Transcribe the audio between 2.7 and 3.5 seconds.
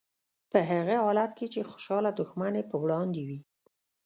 په وړاندې وي.